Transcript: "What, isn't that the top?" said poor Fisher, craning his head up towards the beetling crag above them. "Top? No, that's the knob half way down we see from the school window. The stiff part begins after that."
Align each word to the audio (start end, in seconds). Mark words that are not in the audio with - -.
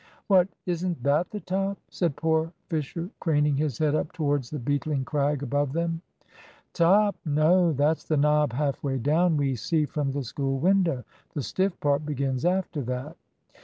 "What, 0.25 0.47
isn't 0.65 1.03
that 1.03 1.29
the 1.29 1.41
top?" 1.41 1.77
said 1.87 2.15
poor 2.15 2.51
Fisher, 2.71 3.11
craning 3.19 3.57
his 3.57 3.77
head 3.77 3.93
up 3.93 4.11
towards 4.13 4.49
the 4.49 4.57
beetling 4.57 5.05
crag 5.05 5.43
above 5.43 5.73
them. 5.73 6.01
"Top? 6.73 7.15
No, 7.23 7.71
that's 7.71 8.05
the 8.05 8.17
knob 8.17 8.53
half 8.53 8.83
way 8.83 8.97
down 8.97 9.37
we 9.37 9.53
see 9.53 9.85
from 9.85 10.11
the 10.11 10.23
school 10.23 10.57
window. 10.57 11.03
The 11.35 11.43
stiff 11.43 11.79
part 11.81 12.03
begins 12.03 12.45
after 12.45 12.81
that." 12.85 13.15